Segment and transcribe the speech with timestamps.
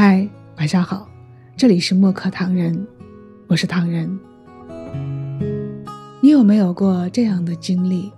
[0.00, 1.08] 嗨，晚上好，
[1.56, 2.86] 这里是墨客唐人，
[3.48, 4.08] 我是唐人。
[6.20, 8.12] 你有没有过这样的经历？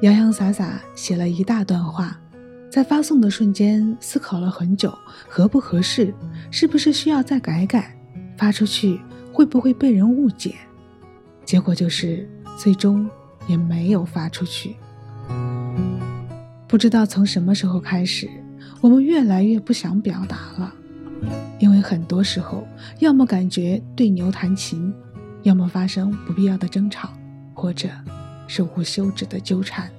[0.00, 2.18] 洋洋洒洒写了一大段话，
[2.70, 4.96] 在发送的瞬间思考了很久，
[5.28, 6.14] 合不合适，
[6.50, 7.94] 是不是需要再改改，
[8.38, 8.98] 发出去
[9.30, 10.54] 会不会被人误解？
[11.44, 12.26] 结果就是
[12.56, 13.06] 最终
[13.46, 14.74] 也没有发出去。
[16.66, 18.26] 不知道从什么时候开始，
[18.80, 20.74] 我们越来越不想表达了。
[21.58, 22.66] 因为很多时候，
[22.98, 24.92] 要么感觉对牛弹琴，
[25.42, 27.08] 要么发生不必要的争吵，
[27.54, 27.88] 或者
[28.46, 29.90] 是无休止的纠缠。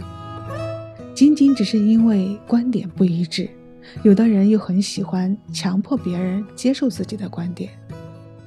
[1.14, 3.50] 仅仅只是因为观点不一致，
[4.04, 7.72] 有的人又很喜欢强迫别人接受自己的观点，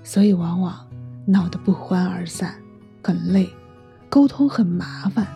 [0.04, 0.86] 所以往往
[1.24, 2.54] 闹得不欢而散，
[3.02, 3.48] 很累，
[4.08, 5.26] 沟通很麻烦，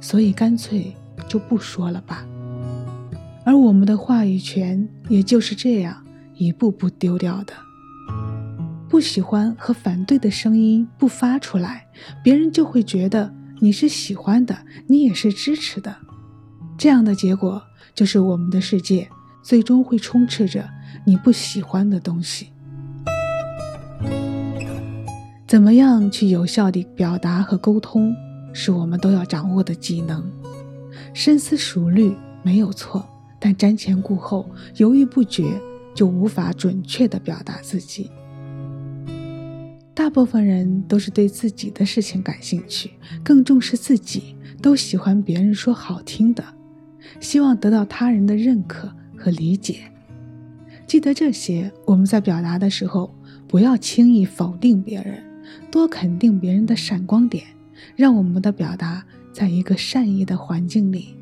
[0.00, 0.96] 所以干脆
[1.28, 2.26] 就不说了吧。
[3.44, 6.02] 而我们的话语权也就是这样。
[6.42, 7.52] 一步步丢掉的，
[8.88, 11.86] 不喜欢和反对的声音不发出来，
[12.22, 14.56] 别人就会觉得你是喜欢的，
[14.88, 15.96] 你也是支持的。
[16.76, 17.62] 这样的结果
[17.94, 19.08] 就是我们的世界
[19.42, 20.68] 最终会充斥着
[21.06, 22.48] 你不喜欢的东西。
[25.46, 28.12] 怎么样去有效地表达和沟通，
[28.52, 30.24] 是我们都要掌握的技能。
[31.14, 33.06] 深思熟虑没有错，
[33.38, 35.60] 但瞻前顾后、犹豫不决。
[35.94, 38.10] 就无法准确地表达自己。
[39.94, 42.90] 大部分人都是对自己的事情感兴趣，
[43.22, 46.42] 更重视自己，都喜欢别人说好听的，
[47.20, 49.80] 希望得到他人的认可和理解。
[50.86, 53.14] 记得这些，我们在表达的时候，
[53.46, 55.22] 不要轻易否定别人，
[55.70, 57.44] 多肯定别人的闪光点，
[57.94, 61.14] 让我们的表达在一个善意的环境里，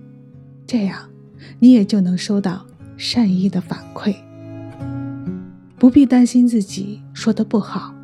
[0.65, 1.11] 这样
[1.59, 2.65] 你也就能收到
[2.97, 4.15] 善意的反馈。
[5.81, 7.95] 不必担心自己说的不好，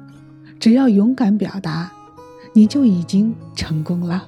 [0.58, 1.92] 只要勇敢表达，
[2.54, 4.26] 你就已经成功了。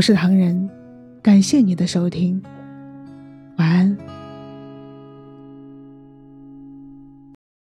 [0.00, 0.66] 我是唐人，
[1.22, 2.42] 感谢你的收听，
[3.58, 4.19] 晚安。